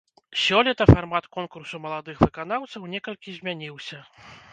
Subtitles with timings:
[0.43, 3.99] Сёлета фармат конкурсу маладых выканаўцаў некалькі змяніўся.